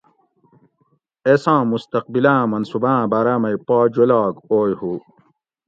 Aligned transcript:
ایس 1.27 1.43
آں 1.53 1.61
مستقبلاۤں 1.73 2.41
منصوباۤں 2.51 3.01
باراۤ 3.11 3.39
مئی 3.41 3.57
پا 3.67 3.77
جولاگ 3.93 4.33
اوئے 4.51 4.73
ہُو 4.79 4.91